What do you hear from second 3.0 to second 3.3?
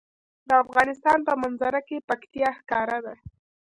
ده.